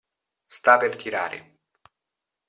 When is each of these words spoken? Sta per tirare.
Sta 0.57 0.77
per 0.77 0.95
tirare. 0.95 1.39